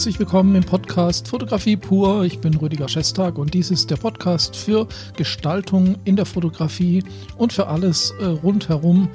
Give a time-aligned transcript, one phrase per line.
[0.00, 2.24] Herzlich willkommen im Podcast Fotografie pur.
[2.24, 7.04] Ich bin Rüdiger Schestag und dies ist der Podcast für Gestaltung in der Fotografie
[7.36, 9.10] und für alles äh, rundherum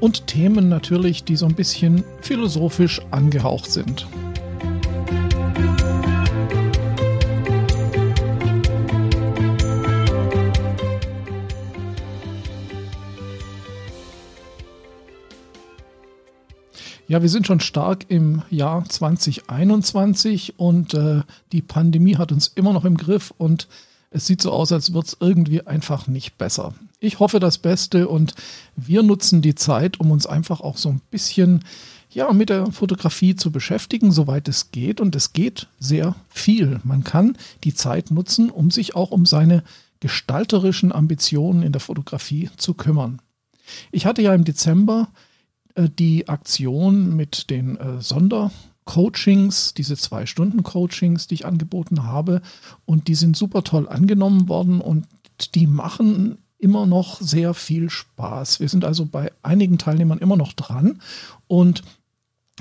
[0.00, 4.06] und Themen natürlich, die so ein bisschen philosophisch angehaucht sind.
[17.10, 22.72] Ja, wir sind schon stark im Jahr 2021 und äh, die Pandemie hat uns immer
[22.72, 23.66] noch im Griff und
[24.12, 26.72] es sieht so aus, als würde es irgendwie einfach nicht besser.
[27.00, 28.36] Ich hoffe das Beste und
[28.76, 31.64] wir nutzen die Zeit, um uns einfach auch so ein bisschen
[32.10, 35.00] ja, mit der Fotografie zu beschäftigen, soweit es geht.
[35.00, 36.78] Und es geht sehr viel.
[36.84, 39.64] Man kann die Zeit nutzen, um sich auch um seine
[39.98, 43.20] gestalterischen Ambitionen in der Fotografie zu kümmern.
[43.90, 45.08] Ich hatte ja im Dezember
[45.76, 52.42] die Aktion mit den äh, Sondercoachings, diese zwei Stunden Coachings, die ich angeboten habe.
[52.86, 55.06] Und die sind super toll angenommen worden und
[55.54, 58.60] die machen immer noch sehr viel Spaß.
[58.60, 61.00] Wir sind also bei einigen Teilnehmern immer noch dran.
[61.46, 61.82] Und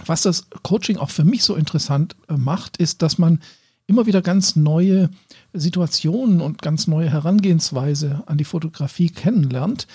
[0.05, 3.41] was das Coaching auch für mich so interessant äh, macht, ist, dass man
[3.87, 5.09] immer wieder ganz neue
[5.52, 9.87] Situationen und ganz neue Herangehensweise an die Fotografie kennenlernt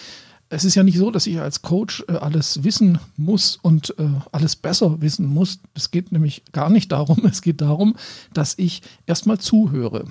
[0.49, 4.09] es ist ja nicht so, dass ich als Coach äh, alles wissen muss und äh,
[4.33, 5.61] alles besser wissen muss.
[5.75, 7.25] Es geht nämlich gar nicht darum.
[7.25, 7.97] Es geht darum,
[8.33, 10.07] dass ich erstmal zuhöre,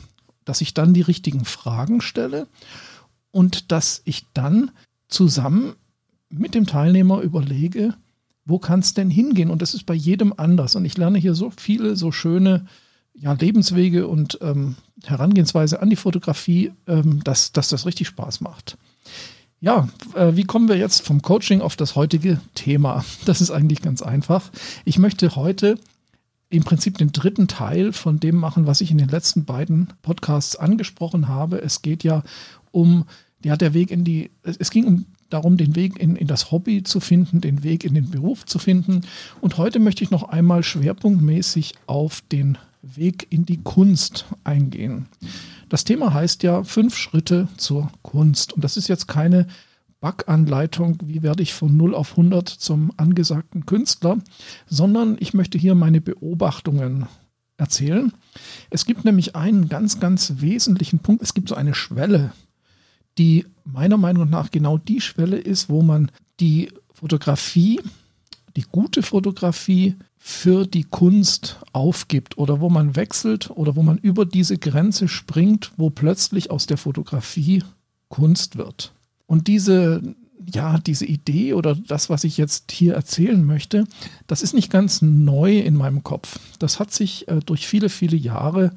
[0.45, 2.47] dass ich dann die richtigen Fragen stelle
[3.31, 4.71] und dass ich dann
[5.07, 5.73] zusammen
[6.29, 7.93] mit dem Teilnehmer überlege,
[8.45, 9.49] wo kann es denn hingehen?
[9.49, 10.75] Und das ist bei jedem anders.
[10.75, 12.65] Und ich lerne hier so viele, so schöne
[13.13, 18.77] ja, Lebenswege und ähm, Herangehensweise an die Fotografie, ähm, dass, dass das richtig Spaß macht.
[19.63, 23.05] Ja, äh, wie kommen wir jetzt vom Coaching auf das heutige Thema?
[23.23, 24.51] Das ist eigentlich ganz einfach.
[24.83, 25.79] Ich möchte heute
[26.49, 30.57] im Prinzip den dritten Teil von dem machen, was ich in den letzten beiden Podcasts
[30.57, 31.61] angesprochen habe.
[31.61, 32.23] Es geht ja
[32.71, 33.05] um,
[33.41, 36.83] ja, der Weg in die, es ging um darum, den Weg in, in das Hobby
[36.83, 39.03] zu finden, den Weg in den Beruf zu finden.
[39.39, 45.07] Und heute möchte ich noch einmal schwerpunktmäßig auf den Weg in die Kunst eingehen.
[45.73, 48.53] Das Thema heißt ja fünf Schritte zur Kunst.
[48.53, 49.47] Und das ist jetzt keine
[50.01, 54.19] Backanleitung, wie werde ich von 0 auf 100 zum angesagten Künstler,
[54.67, 57.07] sondern ich möchte hier meine Beobachtungen
[57.57, 58.13] erzählen.
[58.69, 61.23] Es gibt nämlich einen ganz, ganz wesentlichen Punkt.
[61.23, 62.33] Es gibt so eine Schwelle,
[63.17, 67.81] die meiner Meinung nach genau die Schwelle ist, wo man die Fotografie,
[68.55, 69.95] die gute Fotografie
[70.25, 75.73] für die Kunst aufgibt oder wo man wechselt oder wo man über diese Grenze springt,
[75.75, 77.61] wo plötzlich aus der Fotografie
[78.07, 78.93] Kunst wird.
[79.25, 83.83] Und diese, ja, diese Idee oder das, was ich jetzt hier erzählen möchte,
[84.25, 86.39] das ist nicht ganz neu in meinem Kopf.
[86.57, 88.71] Das hat sich äh, durch viele, viele Jahre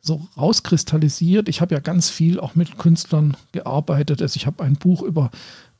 [0.00, 1.50] so rauskristallisiert.
[1.50, 4.22] Ich habe ja ganz viel auch mit Künstlern gearbeitet.
[4.22, 5.30] Also ich habe ein Buch über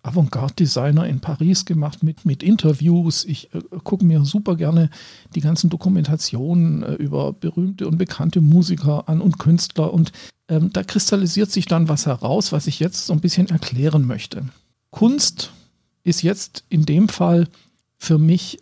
[0.02, 3.24] Avantgarde-Designer in Paris gemacht mit, mit Interviews.
[3.24, 4.90] Ich äh, gucke mir super gerne
[5.34, 9.92] die ganzen Dokumentationen äh, über berühmte und bekannte Musiker an und Künstler.
[9.92, 10.12] Und
[10.48, 14.44] ähm, da kristallisiert sich dann was heraus, was ich jetzt so ein bisschen erklären möchte.
[14.90, 15.52] Kunst
[16.04, 17.48] ist jetzt in dem Fall
[17.98, 18.58] für mich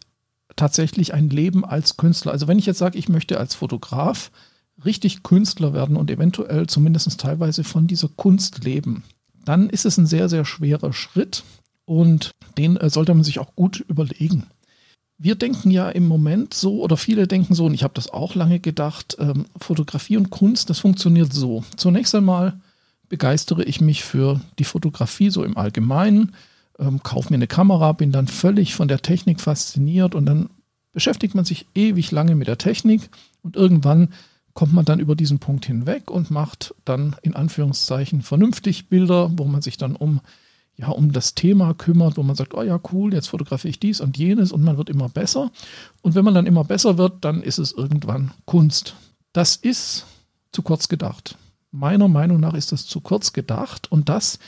[0.57, 2.33] tatsächlich ein Leben als Künstler.
[2.33, 4.31] Also wenn ich jetzt sage, ich möchte als Fotograf
[4.85, 9.05] richtig Künstler werden und eventuell zumindest teilweise von dieser Kunst leben,
[9.47, 11.45] dann ist es ein sehr, sehr schwerer Schritt
[11.87, 14.47] und den äh, sollte man sich auch gut überlegen.
[15.19, 18.35] Wir denken ja im Moment so, oder viele denken so, und ich habe das auch
[18.35, 21.65] lange gedacht, ähm, Fotografie und Kunst, das funktioniert so.
[21.77, 22.61] Zunächst einmal
[23.09, 26.35] begeistere ich mich für die Fotografie so im Allgemeinen,
[26.79, 30.51] ähm, kaufe mir eine Kamera, bin dann völlig von der Technik fasziniert und dann
[30.93, 33.09] beschäftigt man sich ewig lange mit der Technik
[33.43, 34.09] und irgendwann
[34.57, 39.45] kommt man dann über diesen Punkt hinweg und macht dann in Anführungszeichen vernünftig Bilder, wo
[39.45, 40.21] man sich dann um
[40.79, 44.01] ja, um das Thema kümmert, wo man sagt, oh ja, cool, jetzt fotografiere ich dies
[44.01, 45.51] und jenes und man wird immer besser.
[46.03, 48.95] Und wenn man dann immer besser wird, dann ist es irgendwann Kunst.
[49.33, 50.05] Das ist
[50.53, 51.37] zu kurz gedacht.
[51.71, 54.39] Meiner Meinung nach ist das zu kurz gedacht und das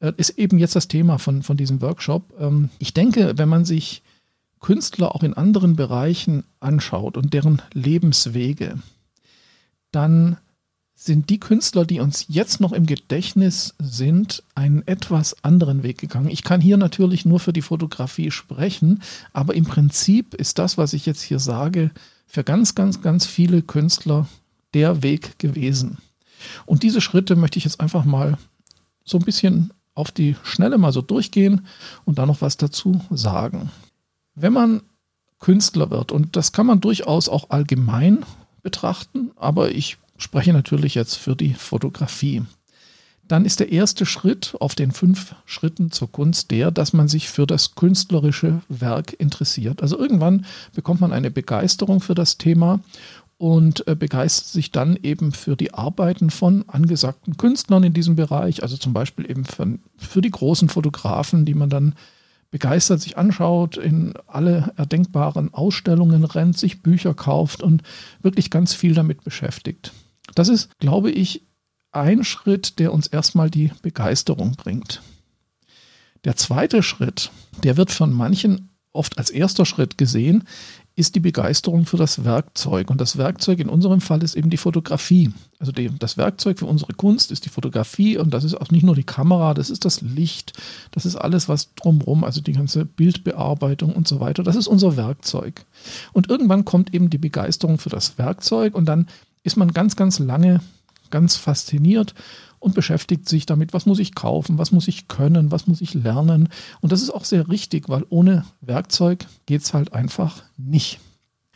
[0.00, 2.32] äh, ist eben jetzt das Thema von, von diesem Workshop.
[2.38, 4.02] Ähm, ich denke, wenn man sich
[4.60, 8.78] Künstler auch in anderen Bereichen anschaut und deren Lebenswege,
[9.94, 10.38] dann
[10.94, 16.30] sind die Künstler, die uns jetzt noch im Gedächtnis sind, einen etwas anderen Weg gegangen.
[16.30, 19.02] Ich kann hier natürlich nur für die Fotografie sprechen,
[19.32, 21.90] aber im Prinzip ist das, was ich jetzt hier sage,
[22.26, 24.28] für ganz, ganz, ganz viele Künstler
[24.72, 25.98] der Weg gewesen.
[26.64, 28.38] Und diese Schritte möchte ich jetzt einfach mal
[29.04, 31.66] so ein bisschen auf die Schnelle mal so durchgehen
[32.04, 33.70] und da noch was dazu sagen.
[34.34, 34.82] Wenn man
[35.38, 38.24] Künstler wird, und das kann man durchaus auch allgemein
[38.64, 42.42] betrachten, aber ich spreche natürlich jetzt für die Fotografie.
[43.26, 47.30] Dann ist der erste Schritt auf den fünf Schritten zur Kunst der, dass man sich
[47.30, 49.80] für das künstlerische Werk interessiert.
[49.80, 50.44] Also irgendwann
[50.74, 52.80] bekommt man eine Begeisterung für das Thema
[53.38, 58.62] und äh, begeistert sich dann eben für die Arbeiten von angesagten Künstlern in diesem Bereich,
[58.62, 61.94] also zum Beispiel eben für, für die großen Fotografen, die man dann
[62.54, 67.82] begeistert sich anschaut, in alle erdenkbaren Ausstellungen rennt, sich Bücher kauft und
[68.22, 69.92] wirklich ganz viel damit beschäftigt.
[70.36, 71.48] Das ist, glaube ich,
[71.90, 75.02] ein Schritt, der uns erstmal die Begeisterung bringt.
[76.22, 77.32] Der zweite Schritt,
[77.64, 80.44] der wird von manchen oft als erster Schritt gesehen,
[80.96, 82.88] ist die Begeisterung für das Werkzeug.
[82.88, 85.32] Und das Werkzeug in unserem Fall ist eben die Fotografie.
[85.58, 88.84] Also die, das Werkzeug für unsere Kunst ist die Fotografie und das ist auch nicht
[88.84, 90.52] nur die Kamera, das ist das Licht,
[90.92, 94.96] das ist alles, was drumherum, also die ganze Bildbearbeitung und so weiter, das ist unser
[94.96, 95.64] Werkzeug.
[96.12, 99.08] Und irgendwann kommt eben die Begeisterung für das Werkzeug und dann
[99.42, 100.60] ist man ganz, ganz lange
[101.10, 102.14] ganz fasziniert
[102.64, 105.92] und beschäftigt sich damit, was muss ich kaufen, was muss ich können, was muss ich
[105.92, 106.48] lernen.
[106.80, 110.98] Und das ist auch sehr richtig, weil ohne Werkzeug geht es halt einfach nicht.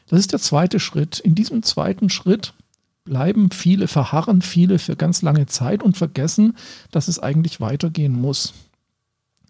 [0.09, 1.19] Das ist der zweite Schritt.
[1.19, 2.53] In diesem zweiten Schritt
[3.05, 6.57] bleiben viele, verharren viele für ganz lange Zeit und vergessen,
[6.91, 8.53] dass es eigentlich weitergehen muss.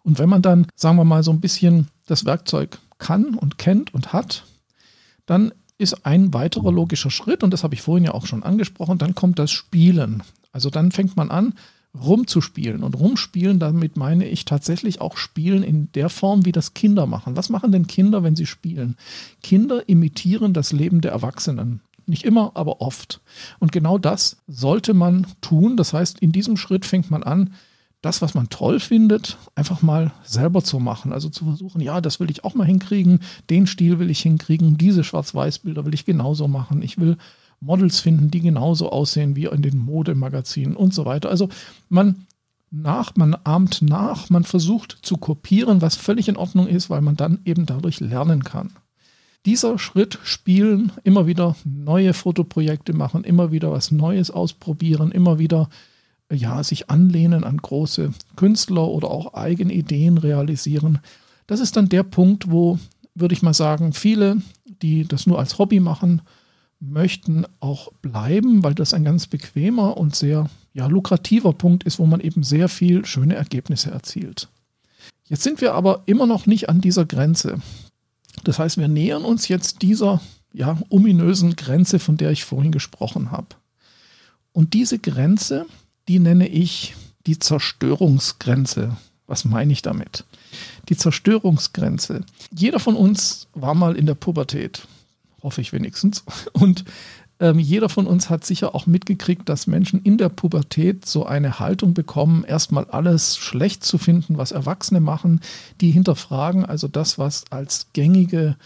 [0.05, 3.93] Und wenn man dann, sagen wir mal, so ein bisschen das Werkzeug kann und kennt
[3.93, 4.45] und hat,
[5.27, 8.99] dann ist ein weiterer logischer Schritt, und das habe ich vorhin ja auch schon angesprochen,
[8.99, 10.23] dann kommt das Spielen.
[10.59, 11.55] Also dann fängt man an,
[11.95, 12.83] rumzuspielen.
[12.83, 17.37] Und rumspielen, damit meine ich tatsächlich auch Spielen in der Form, wie das Kinder machen.
[17.37, 18.97] Was machen denn Kinder, wenn sie spielen?
[19.41, 21.81] Kinder imitieren das Leben der Erwachsenen.
[22.07, 23.21] Nicht immer, aber oft.
[23.61, 25.77] Und genau das sollte man tun.
[25.77, 27.55] Das heißt, in diesem Schritt fängt man an,
[28.03, 31.13] das, was man toll findet, einfach mal selber zu machen.
[31.13, 34.77] Also zu versuchen, ja, das will ich auch mal hinkriegen, den Stil will ich hinkriegen,
[34.77, 36.83] diese Schwarz-Weiß-Bilder will ich genauso machen.
[36.83, 37.17] Ich will
[37.61, 41.29] Models finden, die genauso aussehen wie in den Modemagazinen und so weiter.
[41.29, 41.49] Also
[41.89, 42.27] man
[42.71, 47.17] nach, man ahmt nach, man versucht zu kopieren, was völlig in Ordnung ist, weil man
[47.17, 48.73] dann eben dadurch lernen kann.
[49.47, 55.69] Dieser Schritt spielen, immer wieder neue Fotoprojekte machen, immer wieder was Neues ausprobieren, immer wieder
[56.31, 60.99] ja, sich anlehnen an große Künstler oder auch eigene Ideen realisieren.
[61.47, 62.79] Das ist dann der Punkt, wo,
[63.15, 64.43] würde ich mal sagen, viele,
[64.83, 66.21] die das nur als Hobby machen,
[66.81, 72.07] möchten auch bleiben, weil das ein ganz bequemer und sehr ja, lukrativer Punkt ist, wo
[72.07, 74.49] man eben sehr viel schöne Ergebnisse erzielt.
[75.25, 77.61] Jetzt sind wir aber immer noch nicht an dieser Grenze.
[78.45, 80.21] Das heißt, wir nähern uns jetzt dieser
[80.53, 83.49] ja, ominösen Grenze, von der ich vorhin gesprochen habe.
[84.53, 85.67] Und diese Grenze,
[86.07, 86.95] die nenne ich
[87.27, 88.97] die Zerstörungsgrenze.
[89.27, 90.25] Was meine ich damit?
[90.89, 92.25] Die Zerstörungsgrenze.
[92.57, 94.87] Jeder von uns war mal in der Pubertät
[95.43, 96.25] hoffe ich wenigstens.
[96.53, 96.85] Und
[97.41, 101.61] ähm, jeder von uns hat sicher auch mitgekriegt, dass Menschen in der Pubertät so eine
[101.61, 105.41] Haltung bekommen, erstmal alles schlecht zu finden, was Erwachsene machen,
[105.81, 108.57] die hinterfragen also das, was als gängige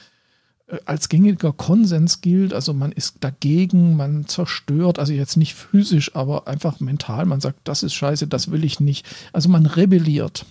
[0.68, 6.16] äh, als gängiger Konsens gilt, also man ist dagegen, man zerstört, also jetzt nicht physisch,
[6.16, 9.06] aber einfach mental, man sagt, das ist scheiße, das will ich nicht.
[9.34, 10.46] Also man rebelliert.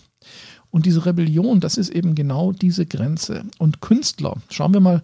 [0.69, 3.43] Und diese Rebellion, das ist eben genau diese Grenze.
[3.57, 5.01] Und Künstler, schauen wir mal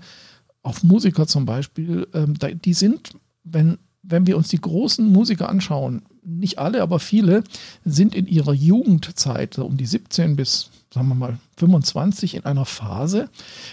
[0.68, 3.12] auf Musiker zum Beispiel, ähm, die sind,
[3.44, 7.44] wenn, wenn wir uns die großen Musiker anschauen, nicht alle, aber viele,
[7.86, 12.66] sind in ihrer Jugendzeit, so um die 17 bis, sagen wir mal, 25 in einer
[12.66, 13.30] Phase,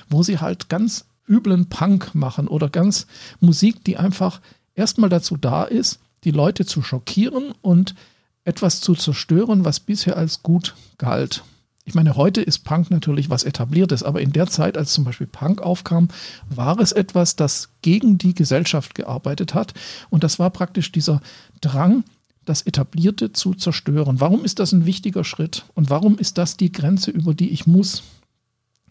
[0.08, 3.06] wo sie halt ganz üblen Punk machen oder ganz
[3.40, 4.40] Musik, die einfach
[4.74, 7.96] erstmal dazu da ist, die Leute zu schockieren und
[8.44, 11.42] etwas zu zerstören, was bisher als gut galt.
[11.86, 15.26] Ich meine, heute ist Punk natürlich was etabliertes, aber in der Zeit, als zum Beispiel
[15.26, 16.08] Punk aufkam,
[16.48, 19.74] war es etwas, das gegen die Gesellschaft gearbeitet hat.
[20.08, 21.20] Und das war praktisch dieser
[21.60, 22.04] Drang,
[22.46, 24.20] das Etablierte zu zerstören.
[24.20, 25.66] Warum ist das ein wichtiger Schritt?
[25.74, 28.02] Und warum ist das die Grenze, über die ich muss?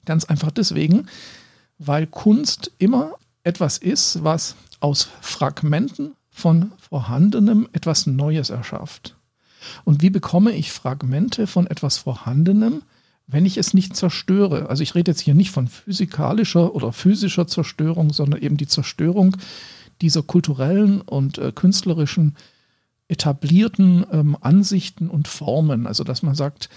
[0.05, 1.07] Ganz einfach deswegen,
[1.79, 9.15] weil Kunst immer etwas ist, was aus Fragmenten von Vorhandenem etwas Neues erschafft.
[9.83, 12.81] Und wie bekomme ich Fragmente von etwas Vorhandenem,
[13.27, 14.69] wenn ich es nicht zerstöre?
[14.69, 19.37] Also ich rede jetzt hier nicht von physikalischer oder physischer Zerstörung, sondern eben die Zerstörung
[20.01, 22.35] dieser kulturellen und äh, künstlerischen
[23.07, 25.87] etablierten ähm, Ansichten und Formen.
[25.87, 26.69] Also dass man sagt,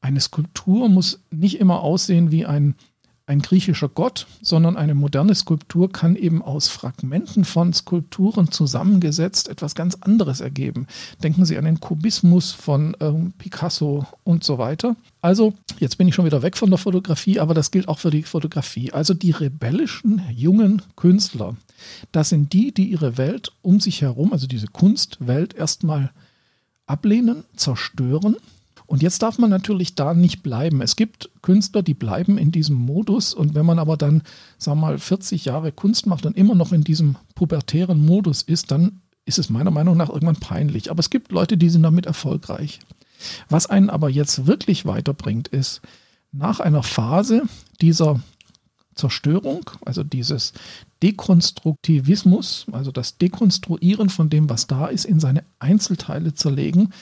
[0.00, 2.74] eine Skulptur muss nicht immer aussehen wie ein
[3.26, 9.74] ein griechischer Gott, sondern eine moderne Skulptur kann eben aus Fragmenten von Skulpturen zusammengesetzt etwas
[9.74, 10.86] ganz anderes ergeben.
[11.22, 14.96] Denken Sie an den Kubismus von ähm, Picasso und so weiter.
[15.22, 18.10] Also, jetzt bin ich schon wieder weg von der Fotografie, aber das gilt auch für
[18.10, 18.92] die Fotografie.
[18.92, 21.56] Also die rebellischen jungen Künstler,
[22.12, 26.12] Das sind die, die ihre Welt um sich herum, also diese Kunstwelt, erstmal
[26.86, 28.36] ablehnen, zerstören.
[28.86, 30.82] Und jetzt darf man natürlich da nicht bleiben.
[30.82, 33.32] Es gibt Künstler, die bleiben in diesem Modus.
[33.32, 34.22] Und wenn man aber dann,
[34.58, 38.70] sagen wir mal, 40 Jahre Kunst macht und immer noch in diesem pubertären Modus ist,
[38.70, 40.90] dann ist es meiner Meinung nach irgendwann peinlich.
[40.90, 42.80] Aber es gibt Leute, die sind damit erfolgreich.
[43.48, 45.80] Was einen aber jetzt wirklich weiterbringt, ist,
[46.32, 47.44] nach einer Phase
[47.80, 48.20] dieser
[48.94, 50.52] Zerstörung, also dieses
[51.02, 56.92] Dekonstruktivismus, also das Dekonstruieren von dem, was da ist, in seine Einzelteile zerlegen.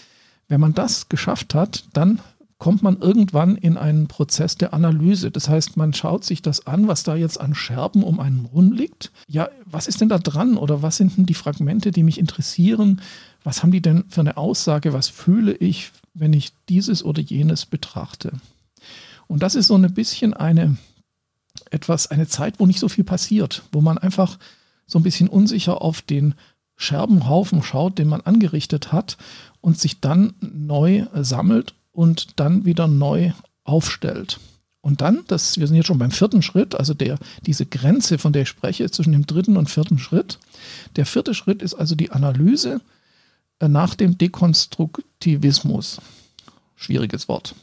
[0.52, 2.21] Wenn man das geschafft hat, dann
[2.59, 5.30] kommt man irgendwann in einen Prozess der Analyse.
[5.30, 8.71] Das heißt, man schaut sich das an, was da jetzt an Scherben um einen rum
[8.71, 9.12] liegt.
[9.26, 13.00] Ja, was ist denn da dran oder was sind denn die Fragmente, die mich interessieren?
[13.42, 14.92] Was haben die denn für eine Aussage?
[14.92, 18.32] Was fühle ich, wenn ich dieses oder jenes betrachte?
[19.28, 20.76] Und das ist so ein bisschen eine
[21.71, 24.38] etwas, eine Zeit, wo nicht so viel passiert, wo man einfach
[24.87, 26.35] so ein bisschen unsicher auf den
[26.76, 29.16] Scherbenhaufen schaut, den man angerichtet hat
[29.62, 33.33] und sich dann neu sammelt und dann wieder neu
[33.64, 34.38] aufstellt.
[34.83, 37.16] Und dann, das, wir sind jetzt schon beim vierten Schritt, also der,
[37.47, 40.38] diese Grenze, von der ich spreche, ist zwischen dem dritten und vierten Schritt.
[40.97, 42.81] Der vierte Schritt ist also die Analyse
[43.61, 46.00] äh, nach dem Dekonstruktivismus.
[46.75, 47.54] Schwieriges Wort.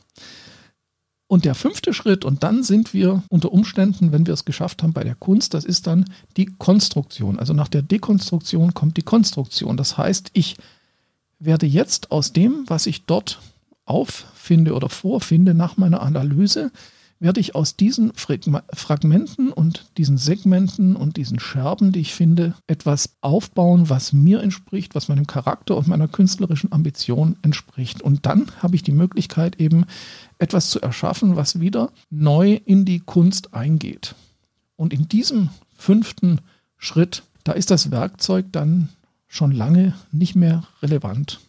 [1.28, 4.94] Und der fünfte Schritt, und dann sind wir unter Umständen, wenn wir es geschafft haben
[4.94, 6.06] bei der Kunst, das ist dann
[6.38, 7.38] die Konstruktion.
[7.38, 9.76] Also nach der Dekonstruktion kommt die Konstruktion.
[9.76, 10.56] Das heißt, ich
[11.40, 13.40] werde jetzt aus dem, was ich dort
[13.86, 16.72] auffinde oder vorfinde nach meiner Analyse,
[17.20, 23.18] werde ich aus diesen Fragmenten und diesen Segmenten und diesen Scherben, die ich finde, etwas
[23.20, 28.02] aufbauen, was mir entspricht, was meinem Charakter und meiner künstlerischen Ambition entspricht.
[28.02, 29.86] Und dann habe ich die Möglichkeit eben
[30.38, 34.16] etwas zu erschaffen, was wieder neu in die Kunst eingeht.
[34.78, 36.40] Und in diesem fünften
[36.78, 38.88] Schritt, da ist das Werkzeug dann
[39.30, 41.40] schon lange nicht mehr relevant.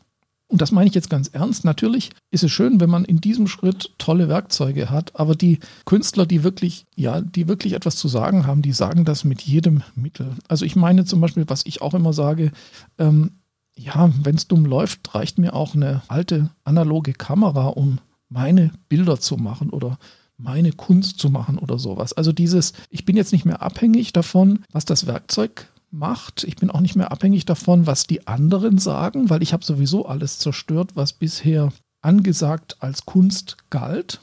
[0.47, 1.65] Und das meine ich jetzt ganz ernst.
[1.65, 6.27] Natürlich ist es schön, wenn man in diesem Schritt tolle Werkzeuge hat, aber die Künstler,
[6.27, 10.35] die wirklich, ja, die wirklich etwas zu sagen haben, die sagen das mit jedem Mittel.
[10.49, 12.51] Also ich meine zum Beispiel, was ich auch immer sage,
[12.99, 13.31] ähm,
[13.77, 19.21] ja, wenn es dumm läuft, reicht mir auch eine alte analoge Kamera, um meine Bilder
[19.21, 19.99] zu machen oder
[20.37, 22.13] meine Kunst zu machen oder sowas.
[22.13, 26.45] Also dieses, ich bin jetzt nicht mehr abhängig davon, was das Werkzeug macht.
[26.45, 30.07] Ich bin auch nicht mehr abhängig davon, was die anderen sagen, weil ich habe sowieso
[30.07, 34.21] alles zerstört, was bisher angesagt als Kunst galt.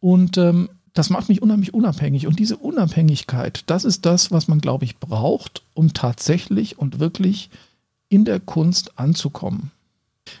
[0.00, 2.26] Und ähm, das macht mich unheimlich unabhängig.
[2.26, 7.50] Und diese Unabhängigkeit, das ist das, was man, glaube ich, braucht, um tatsächlich und wirklich
[8.08, 9.72] in der Kunst anzukommen.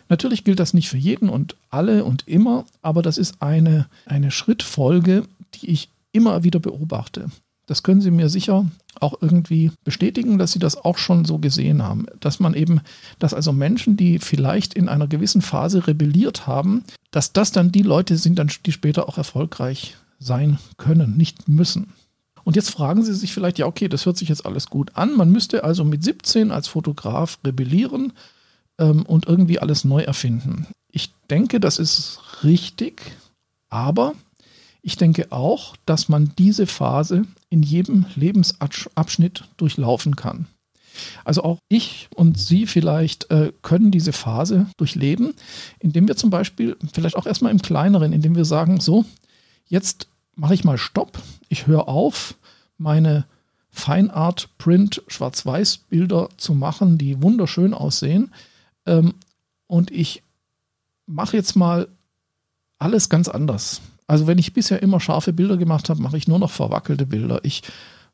[0.08, 4.30] Natürlich gilt das nicht für jeden und alle und immer, aber das ist eine, eine
[4.30, 5.24] Schrittfolge,
[5.54, 7.30] die ich immer wieder beobachte.
[7.66, 8.66] Das können Sie mir sicher
[9.00, 12.06] auch irgendwie bestätigen, dass Sie das auch schon so gesehen haben.
[12.20, 12.80] Dass man eben,
[13.18, 17.82] dass also Menschen, die vielleicht in einer gewissen Phase rebelliert haben, dass das dann die
[17.82, 21.92] Leute sind, die später auch erfolgreich sein können, nicht müssen.
[22.44, 25.16] Und jetzt fragen Sie sich vielleicht, ja, okay, das hört sich jetzt alles gut an.
[25.16, 28.12] Man müsste also mit 17 als Fotograf rebellieren
[28.78, 30.66] ähm, und irgendwie alles neu erfinden.
[30.90, 33.16] Ich denke, das ist richtig,
[33.70, 34.14] aber
[34.82, 40.46] ich denke auch, dass man diese Phase in jedem Lebensabschnitt durchlaufen kann.
[41.24, 45.34] Also auch ich und Sie vielleicht äh, können diese Phase durchleben,
[45.78, 49.04] indem wir zum Beispiel vielleicht auch erstmal im kleineren, indem wir sagen, so,
[49.68, 52.34] jetzt mache ich mal Stopp, ich höre auf,
[52.76, 53.24] meine
[53.70, 58.32] Feinart Print Schwarz-Weiß Bilder zu machen, die wunderschön aussehen.
[58.84, 59.14] Ähm,
[59.68, 60.24] und ich
[61.06, 61.86] mache jetzt mal
[62.80, 63.80] alles ganz anders.
[64.06, 67.40] Also wenn ich bisher immer scharfe Bilder gemacht habe, mache ich nur noch verwackelte Bilder.
[67.42, 67.62] Ich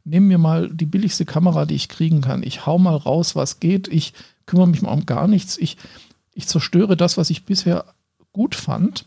[0.04, 2.42] nehme mir mal die billigste Kamera, die ich kriegen kann.
[2.42, 3.88] Ich hau mal raus, was geht.
[3.88, 4.12] Ich
[4.46, 5.58] kümmere mich mal um gar nichts.
[5.58, 5.76] Ich,
[6.32, 7.84] ich zerstöre das, was ich bisher
[8.32, 9.04] gut fand.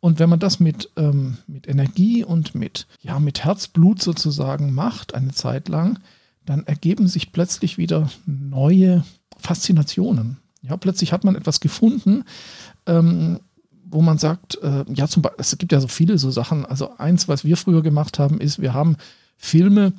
[0.00, 5.14] Und wenn man das mit, ähm, mit Energie und mit, ja, mit Herzblut sozusagen macht,
[5.14, 5.98] eine Zeit lang,
[6.44, 9.02] dann ergeben sich plötzlich wieder neue
[9.38, 10.36] Faszinationen.
[10.60, 12.24] Ja, plötzlich hat man etwas gefunden,
[12.86, 13.40] ähm,
[13.94, 16.66] wo man sagt, äh, ja, zum Beispiel, es gibt ja so viele so Sachen.
[16.66, 18.96] Also eins, was wir früher gemacht haben, ist, wir haben
[19.38, 19.92] Filme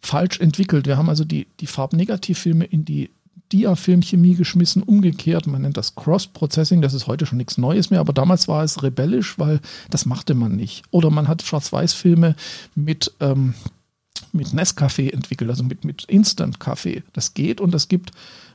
[0.00, 0.86] falsch entwickelt.
[0.86, 3.10] Wir haben also die, die Farbnegativfilme in die
[3.52, 5.46] Dia-Filmchemie geschmissen, umgekehrt.
[5.46, 8.82] Man nennt das Cross-Processing, das ist heute schon nichts Neues mehr, aber damals war es
[8.82, 10.82] rebellisch, weil das machte man nicht.
[10.90, 12.34] Oder man hat Schwarz-Weiß-Filme
[12.74, 13.54] mit, ähm,
[14.32, 17.04] mit Nescafé entwickelt, also mit, mit Instant-Kaffee.
[17.12, 18.10] Das geht und es gibt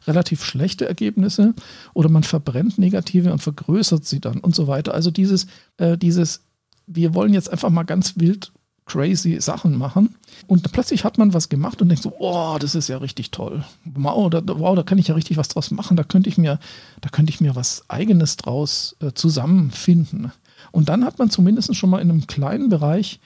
[0.08, 1.54] relativ schlechte Ergebnisse
[1.94, 4.94] oder man verbrennt negative und vergrößert sie dann und so weiter.
[4.94, 6.42] Also dieses, äh, dieses,
[6.88, 8.52] wir wollen jetzt einfach mal ganz wild
[8.86, 10.16] crazy Sachen machen.
[10.48, 13.64] Und plötzlich hat man was gemacht und denkt so, oh, das ist ja richtig toll.
[13.86, 15.96] Wow, da, wow, da kann ich ja richtig was draus machen.
[15.96, 16.60] Da könnte ich mir,
[17.02, 20.32] da könnte ich mir was Eigenes draus äh, zusammenfinden.
[20.72, 23.20] Und dann hat man zumindest schon mal in einem kleinen Bereich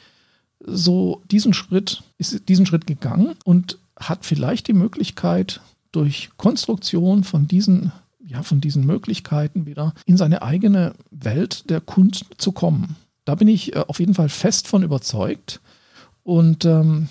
[0.59, 5.61] so diesen Schritt, ist diesen Schritt gegangen und hat vielleicht die Möglichkeit,
[5.97, 7.91] durch Konstruktion von diesen,
[8.23, 12.95] ja, von diesen Möglichkeiten wieder in seine eigene Welt der Kunst zu kommen.
[13.25, 15.59] Da bin ich äh, auf jeden Fall fest von überzeugt.
[16.21, 17.09] Und ähm,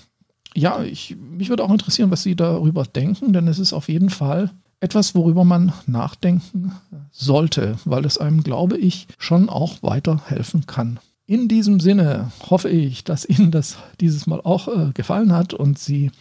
[0.55, 4.09] ja, ich, mich würde auch interessieren, was Sie darüber denken, denn es ist auf jeden
[4.09, 6.73] Fall etwas, worüber man nachdenken
[7.11, 11.01] sollte, weil es einem, glaube ich, schon auch weiterhelfen kann.
[11.29, 15.77] In diesem Sinne hoffe ich, dass Ihnen das dieses Mal auch äh, gefallen hat und
[15.77, 16.13] Sie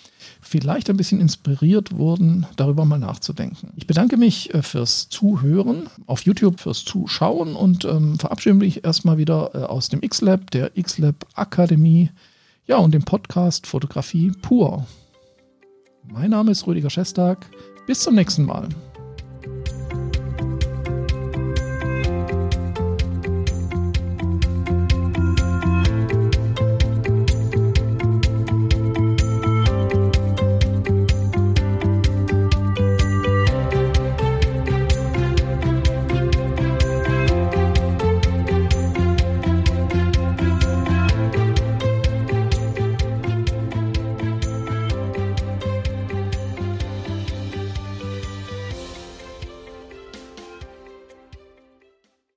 [0.41, 3.71] vielleicht ein bisschen inspiriert wurden, darüber mal nachzudenken.
[3.75, 9.19] Ich bedanke mich äh, fürs Zuhören, auf YouTube fürs Zuschauen und ähm, verabschiede mich erstmal
[9.19, 12.09] wieder äh, aus dem X-Lab, der X-Lab Akademie,
[12.65, 14.88] ja und dem Podcast Fotografie pur.
[16.12, 17.45] Mein Name ist Rüdiger Schestag.
[17.85, 18.69] Bis zum nächsten Mal.